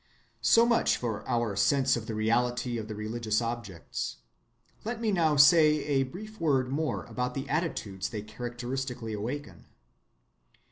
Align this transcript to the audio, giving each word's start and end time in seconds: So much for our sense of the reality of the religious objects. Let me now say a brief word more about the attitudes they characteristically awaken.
So 0.41 0.65
much 0.65 0.97
for 0.97 1.23
our 1.29 1.55
sense 1.55 1.95
of 1.95 2.07
the 2.07 2.15
reality 2.15 2.79
of 2.79 2.87
the 2.87 2.95
religious 2.95 3.39
objects. 3.39 4.15
Let 4.83 4.99
me 4.99 5.11
now 5.11 5.35
say 5.35 5.77
a 5.85 6.01
brief 6.01 6.39
word 6.39 6.69
more 6.69 7.05
about 7.05 7.35
the 7.35 7.47
attitudes 7.47 8.09
they 8.09 8.23
characteristically 8.23 9.13
awaken. 9.13 9.65